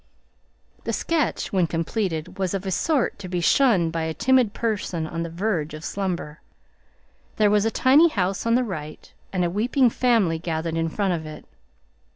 [0.83, 5.05] The sketch when completed was of a sort to be shunned by a timid person
[5.05, 6.41] on the verge of slumber.
[7.35, 11.13] There was a tiny house on the right, and a weeping family gathered in front
[11.13, 11.45] of it.